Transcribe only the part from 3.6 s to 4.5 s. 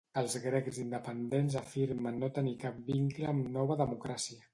Democràcia.